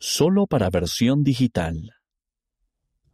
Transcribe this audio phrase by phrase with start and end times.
[0.00, 1.96] Solo para versión digital.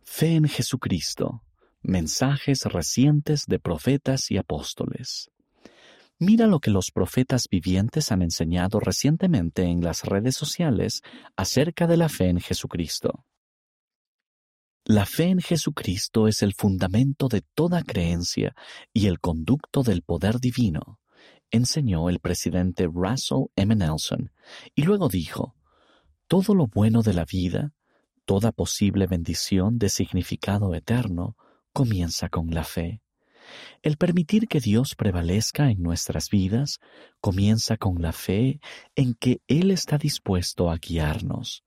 [0.03, 1.43] Fe en Jesucristo.
[1.81, 5.31] Mensajes recientes de profetas y apóstoles.
[6.19, 11.01] Mira lo que los profetas vivientes han enseñado recientemente en las redes sociales
[11.37, 13.25] acerca de la fe en Jesucristo.
[14.85, 18.55] La fe en Jesucristo es el fundamento de toda creencia
[18.93, 21.01] y el conducto del poder divino,
[21.51, 23.75] enseñó el presidente Russell M.
[23.75, 24.33] Nelson,
[24.75, 25.57] y luego dijo,
[26.27, 27.73] todo lo bueno de la vida,
[28.25, 31.37] toda posible bendición de significado eterno,
[31.73, 33.03] comienza con la fe.
[33.83, 36.81] El permitir que Dios prevalezca en nuestras vidas
[37.21, 38.61] comienza con la fe
[38.95, 41.63] en que Él está dispuesto a guiarnos.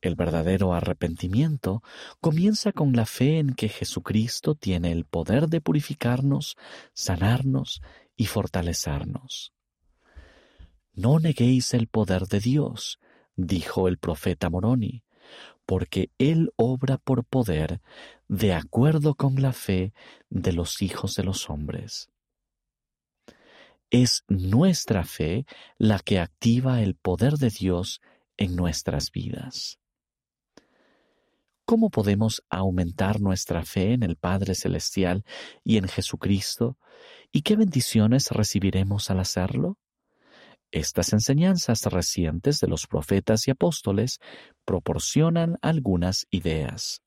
[0.00, 1.82] El verdadero arrepentimiento
[2.20, 6.56] comienza con la fe en que Jesucristo tiene el poder de purificarnos,
[6.92, 7.80] sanarnos
[8.16, 9.52] y fortalecernos.
[10.92, 12.98] No neguéis el poder de Dios,
[13.36, 15.04] dijo el profeta Moroni,
[15.66, 17.80] porque Él obra por poder
[18.28, 19.92] de acuerdo con la fe
[20.28, 22.10] de los hijos de los hombres.
[23.90, 25.46] Es nuestra fe
[25.78, 28.00] la que activa el poder de Dios
[28.36, 29.78] en nuestras vidas.
[31.64, 35.24] ¿Cómo podemos aumentar nuestra fe en el Padre Celestial
[35.62, 36.76] y en Jesucristo?
[37.32, 39.78] ¿Y qué bendiciones recibiremos al hacerlo?
[40.74, 44.18] Estas enseñanzas recientes de los profetas y apóstoles
[44.64, 47.00] proporcionan algunas ideas.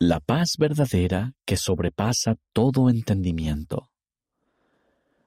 [0.00, 3.88] La paz verdadera que sobrepasa todo entendimiento.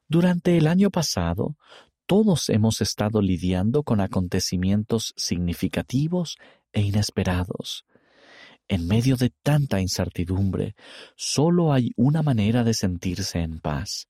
[0.10, 1.56] Durante el año pasado,
[2.08, 6.36] todos hemos estado lidiando con acontecimientos significativos
[6.74, 7.86] e inesperados.
[8.68, 10.76] En medio de tanta incertidumbre,
[11.16, 14.10] solo hay una manera de sentirse en paz,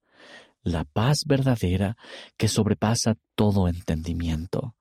[0.66, 1.96] la paz verdadera
[2.38, 4.76] que sobrepasa todo entendimiento.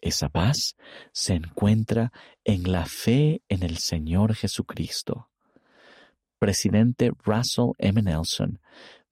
[0.00, 0.76] Esa paz
[1.12, 2.12] se encuentra
[2.44, 5.30] en la fe en el Señor Jesucristo.
[6.38, 8.02] Presidente Russell M.
[8.02, 8.60] Nelson,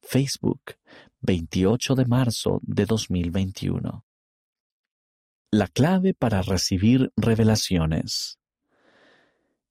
[0.02, 0.76] Facebook,
[1.22, 4.04] 28 de marzo de 2021.
[5.50, 8.38] La clave para recibir revelaciones.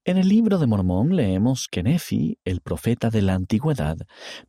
[0.04, 3.98] En el libro de Mormón leemos que Nefi, el profeta de la antigüedad,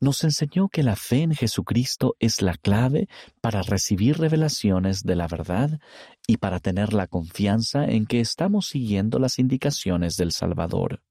[0.01, 3.07] nos enseñó que la fe en Jesucristo es la clave
[3.43, 5.79] para recibir revelaciones de la verdad
[6.27, 11.03] y para tener la confianza en que estamos siguiendo las indicaciones del Salvador.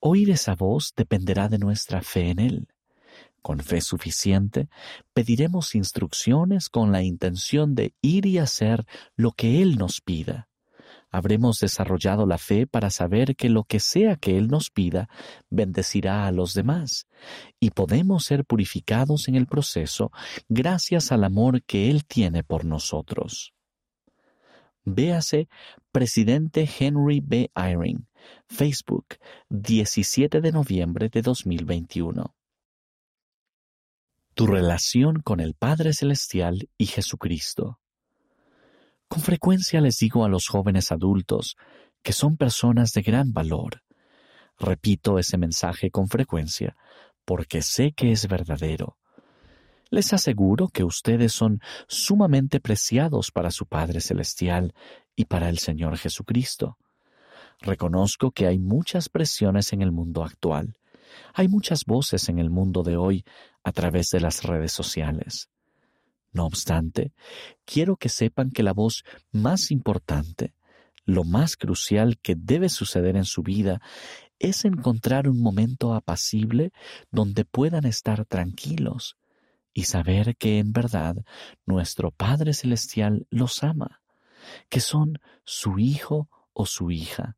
[0.00, 2.68] Oír esa voz dependerá de nuestra fe en Él.
[3.42, 4.70] Con fe suficiente,
[5.12, 10.48] pediremos instrucciones con la intención de ir y hacer lo que Él nos pida
[11.14, 15.08] habremos desarrollado la fe para saber que lo que sea que Él nos pida
[15.48, 17.06] bendecirá a los demás,
[17.60, 20.10] y podemos ser purificados en el proceso
[20.48, 23.54] gracias al amor que Él tiene por nosotros.
[24.84, 25.48] Véase
[25.92, 27.48] Presidente Henry B.
[27.54, 28.08] Eyring,
[28.48, 29.14] Facebook,
[29.50, 32.34] 17 de noviembre de 2021.
[34.34, 37.78] Tu relación con el Padre Celestial y Jesucristo.
[39.14, 41.56] Con frecuencia les digo a los jóvenes adultos
[42.02, 43.84] que son personas de gran valor.
[44.58, 46.76] Repito ese mensaje con frecuencia
[47.24, 48.98] porque sé que es verdadero.
[49.88, 54.74] Les aseguro que ustedes son sumamente preciados para su Padre Celestial
[55.14, 56.76] y para el Señor Jesucristo.
[57.60, 60.76] Reconozco que hay muchas presiones en el mundo actual.
[61.34, 63.24] Hay muchas voces en el mundo de hoy
[63.62, 65.50] a través de las redes sociales.
[66.34, 67.12] No obstante,
[67.64, 70.52] quiero que sepan que la voz más importante,
[71.04, 73.80] lo más crucial que debe suceder en su vida,
[74.40, 76.72] es encontrar un momento apacible
[77.12, 79.16] donde puedan estar tranquilos
[79.72, 81.16] y saber que en verdad
[81.66, 84.02] nuestro Padre Celestial los ama,
[84.68, 87.36] que son su hijo o su hija,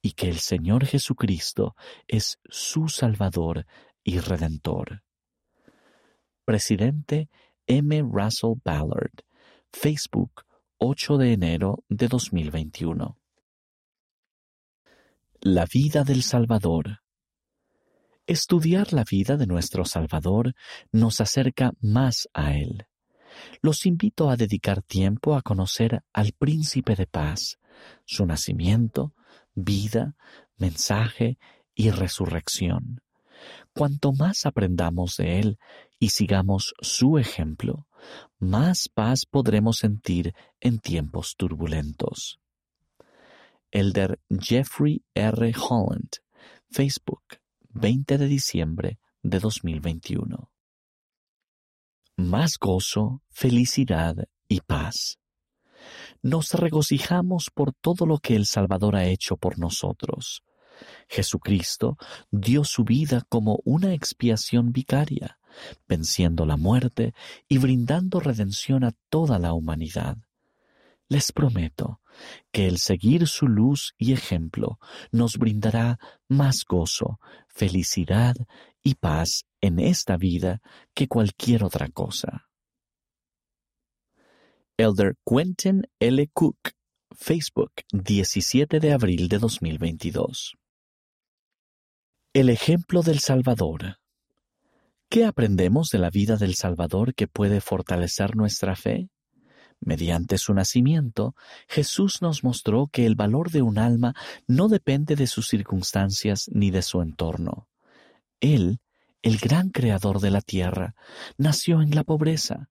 [0.00, 1.76] y que el Señor Jesucristo
[2.08, 3.66] es su Salvador
[4.02, 5.04] y Redentor.
[6.44, 7.30] Presidente
[7.66, 8.02] M.
[8.02, 9.24] Russell Ballard,
[9.72, 10.44] Facebook,
[10.78, 13.18] 8 de enero de 2021.
[15.40, 17.00] La vida del Salvador.
[18.26, 20.54] Estudiar la vida de nuestro Salvador
[20.90, 22.86] nos acerca más a Él.
[23.60, 27.58] Los invito a dedicar tiempo a conocer al Príncipe de Paz,
[28.04, 29.14] su nacimiento,
[29.54, 30.16] vida,
[30.56, 31.38] mensaje
[31.74, 33.02] y resurrección.
[33.74, 35.58] Cuanto más aprendamos de Él
[35.98, 37.86] y sigamos su ejemplo,
[38.38, 42.40] más paz podremos sentir en tiempos turbulentos.
[43.70, 45.52] Elder Jeffrey R.
[45.56, 46.10] Holland,
[46.70, 47.22] Facebook,
[47.70, 50.50] 20 de diciembre de 2021.
[52.16, 54.16] Más gozo, felicidad
[54.48, 55.18] y paz.
[56.22, 60.44] nos regocijamos por todo lo que el Salvador ha hecho por nosotros.
[61.08, 61.96] Jesucristo
[62.30, 65.38] dio su vida como una expiación vicaria,
[65.88, 67.14] venciendo la muerte
[67.48, 70.16] y brindando redención a toda la humanidad.
[71.08, 72.00] Les prometo
[72.50, 74.78] que el seguir su luz y ejemplo
[75.10, 75.98] nos brindará
[76.28, 78.34] más gozo, felicidad
[78.82, 80.60] y paz en esta vida
[80.94, 82.48] que cualquier otra cosa.
[84.78, 86.28] Elder Quentin L.
[86.32, 86.70] Cook,
[87.10, 90.56] Facebook, 17 de abril de 2022.
[92.34, 93.98] El ejemplo del Salvador.
[95.10, 99.10] ¿Qué aprendemos de la vida del Salvador que puede fortalecer nuestra fe?
[99.80, 101.34] Mediante su nacimiento,
[101.68, 104.14] Jesús nos mostró que el valor de un alma
[104.46, 107.68] no depende de sus circunstancias ni de su entorno.
[108.40, 108.80] Él,
[109.20, 110.94] el gran creador de la tierra,
[111.36, 112.70] nació en la pobreza,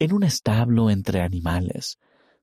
[0.00, 2.00] en un establo entre animales,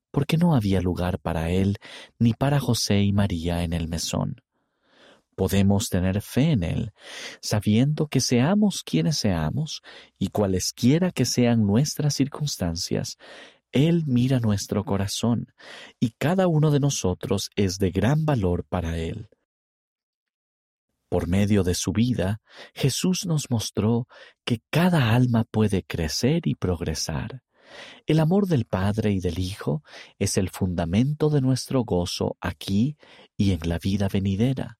[0.09, 1.79] porque no había lugar para él
[2.17, 4.44] ni para José y María en el mesón.
[5.35, 6.93] Podemos tener fe en Él,
[7.41, 9.81] sabiendo que seamos quienes seamos
[10.17, 13.17] y cualesquiera que sean nuestras circunstancias,
[13.71, 15.53] Él mira nuestro corazón
[15.99, 19.27] y cada uno de nosotros es de gran valor para Él.
[21.09, 22.41] Por medio de su vida,
[22.73, 24.07] Jesús nos mostró
[24.43, 27.41] que cada alma puede crecer y progresar.
[28.05, 29.83] El amor del Padre y del Hijo
[30.19, 32.97] es el fundamento de nuestro gozo aquí
[33.37, 34.77] y en la vida venidera.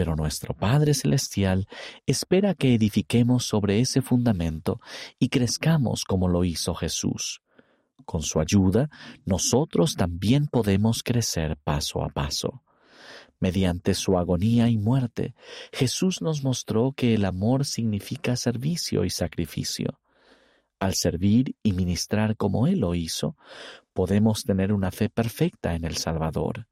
[0.00, 1.68] Pero nuestro Padre Celestial
[2.06, 4.80] espera que edifiquemos sobre ese fundamento
[5.18, 7.42] y crezcamos como lo hizo Jesús.
[8.06, 8.88] Con su ayuda,
[9.26, 12.62] nosotros también podemos crecer paso a paso.
[13.40, 15.34] Mediante su agonía y muerte,
[15.70, 20.00] Jesús nos mostró que el amor significa servicio y sacrificio.
[20.78, 23.36] Al servir y ministrar como Él lo hizo,
[23.92, 26.68] podemos tener una fe perfecta en el Salvador.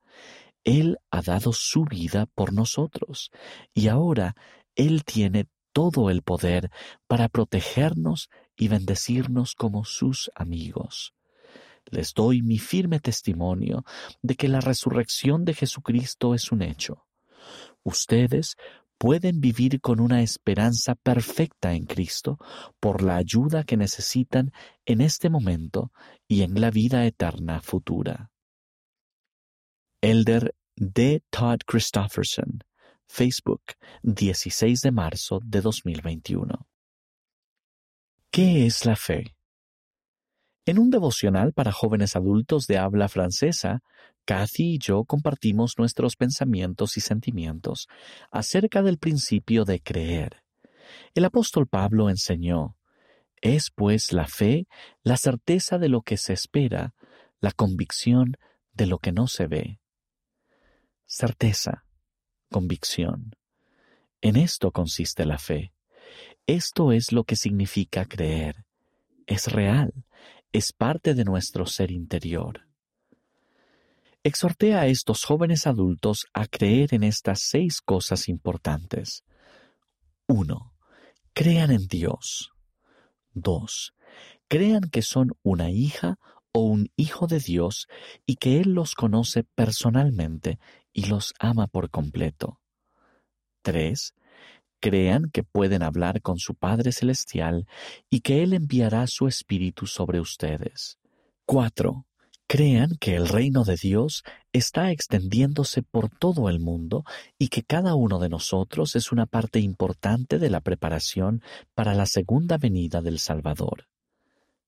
[0.68, 3.30] Él ha dado su vida por nosotros
[3.72, 4.34] y ahora
[4.74, 6.70] Él tiene todo el poder
[7.06, 11.14] para protegernos y bendecirnos como sus amigos
[11.90, 13.84] les doy mi firme testimonio
[14.22, 17.06] de que la resurrección de Jesucristo es un hecho.
[17.82, 18.56] Ustedes
[18.98, 22.38] pueden vivir con una esperanza perfecta en Cristo
[22.80, 24.52] por la ayuda que necesitan
[24.84, 25.92] en este momento
[26.26, 28.30] y en la vida eterna futura.
[30.00, 31.24] Elder D.
[31.30, 32.62] Todd Christofferson,
[33.08, 33.62] Facebook,
[34.04, 36.68] 16 de marzo de 2021.
[38.30, 39.34] ¿Qué es la fe?
[40.66, 43.80] En un devocional para jóvenes adultos de habla francesa,
[44.24, 47.88] Kathy y yo compartimos nuestros pensamientos y sentimientos
[48.30, 50.44] acerca del principio de creer.
[51.12, 52.76] El apóstol Pablo enseñó,
[53.40, 54.68] es pues la fe
[55.02, 56.94] la certeza de lo que se espera,
[57.40, 58.36] la convicción
[58.74, 59.80] de lo que no se ve.
[61.10, 61.86] Certeza,
[62.50, 63.34] convicción.
[64.20, 65.72] En esto consiste la fe.
[66.46, 68.66] Esto es lo que significa creer.
[69.26, 70.04] Es real,
[70.52, 72.68] es parte de nuestro ser interior.
[74.22, 79.24] Exhorté a estos jóvenes adultos a creer en estas seis cosas importantes.
[80.26, 80.74] 1.
[81.32, 82.52] Crean en Dios.
[83.32, 83.94] 2.
[84.46, 86.18] Crean que son una hija
[86.52, 87.88] o un hijo de Dios
[88.26, 90.58] y que Él los conoce personalmente
[90.92, 92.60] y los ama por completo.
[93.62, 94.14] 3
[94.80, 97.66] crean que pueden hablar con su Padre Celestial
[98.10, 100.98] y que Él enviará su Espíritu sobre ustedes.
[101.46, 102.06] 4.
[102.46, 107.04] Crean que el reino de Dios está extendiéndose por todo el mundo
[107.38, 111.42] y que cada uno de nosotros es una parte importante de la preparación
[111.74, 113.88] para la segunda venida del Salvador.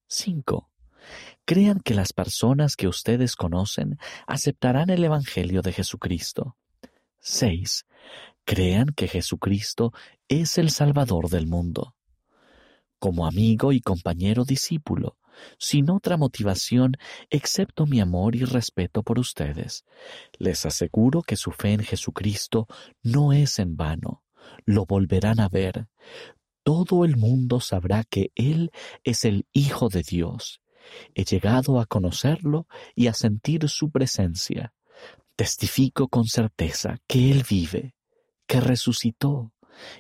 [0.09, 0.69] 5.
[1.51, 6.57] Crean que las personas que ustedes conocen aceptarán el Evangelio de Jesucristo.
[7.19, 7.87] 6
[8.45, 9.93] crean que Jesucristo
[10.29, 11.97] es el Salvador del mundo.
[13.01, 15.19] Como amigo y compañero discípulo,
[15.59, 16.93] sin otra motivación
[17.31, 19.85] excepto mi amor y respeto por ustedes,
[20.39, 22.69] les aseguro que su fe en Jesucristo
[23.03, 24.23] no es en vano.
[24.67, 25.89] Lo volverán a ver.
[26.63, 28.71] Todo el mundo sabrá que Él
[29.03, 30.61] es el Hijo de Dios.
[31.15, 34.73] He llegado a conocerlo y a sentir su presencia.
[35.37, 37.95] Testifico con certeza que Él vive
[38.51, 39.53] que resucitó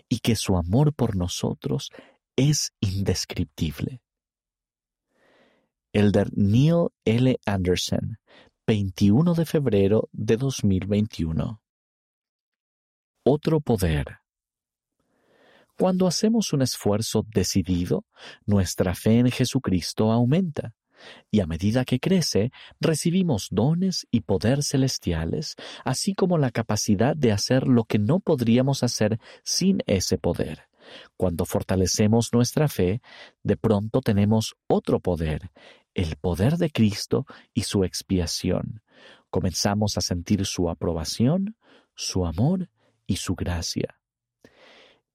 [0.08, 1.92] y que su amor por nosotros
[2.34, 4.02] es indescriptible.
[5.92, 7.38] Elder Neil L.
[7.46, 8.18] Anderson,
[8.66, 11.62] 21 de febrero de 2021.
[13.22, 14.18] Otro poder.
[15.78, 18.04] Cuando hacemos un esfuerzo decidido,
[18.46, 20.74] nuestra fe en Jesucristo aumenta.
[21.30, 27.32] Y a medida que crece, recibimos dones y poder celestiales, así como la capacidad de
[27.32, 30.68] hacer lo que no podríamos hacer sin ese poder.
[31.16, 33.00] Cuando fortalecemos nuestra fe,
[33.42, 35.50] de pronto tenemos otro poder,
[35.94, 38.82] el poder de Cristo y su expiación.
[39.30, 41.56] Comenzamos a sentir su aprobación,
[41.94, 42.68] su amor
[43.06, 44.00] y su gracia.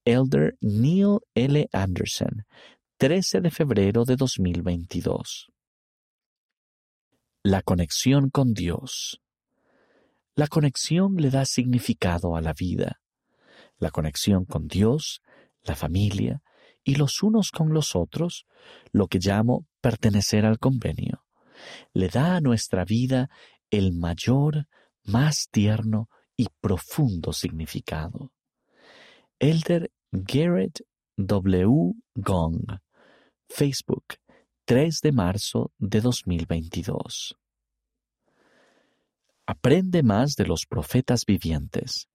[0.06, 1.68] Elder Neil L.
[1.74, 2.46] Anderson,
[2.98, 5.52] 13 de febrero de 2022.
[7.48, 9.22] La conexión con Dios.
[10.34, 13.02] La conexión le da significado a la vida.
[13.78, 15.22] La conexión con Dios,
[15.62, 16.42] la familia
[16.84, 18.48] y los unos con los otros,
[18.92, 21.24] lo que llamo pertenecer al convenio,
[21.94, 23.30] le da a nuestra vida
[23.70, 24.66] el mayor,
[25.04, 28.32] más tierno y profundo significado.
[29.38, 30.82] Elder Garrett
[31.18, 31.94] W.
[32.16, 32.80] Gong,
[33.48, 34.16] Facebook,
[34.68, 37.38] 3 de marzo de 2022.
[39.46, 42.10] Aprende más de los profetas vivientes.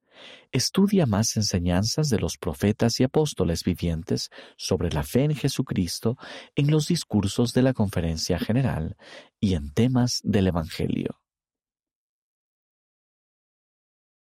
[0.50, 6.16] Estudia más enseñanzas de los profetas y apóstoles vivientes sobre la fe en Jesucristo
[6.57, 8.97] en los discursos de la Conferencia General
[9.38, 11.19] y en temas del Evangelio.